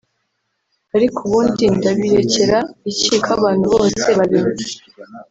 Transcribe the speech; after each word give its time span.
Ariko 0.95 1.17
ubundi 1.27 1.63
ndabirekera 1.77 2.57
iki 2.91 3.15
ko 3.23 3.29
abantu 3.37 3.65
‘bose’ 3.75 4.07
babinywa 4.17 4.53